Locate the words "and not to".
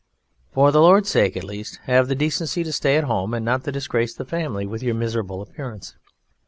3.35-3.71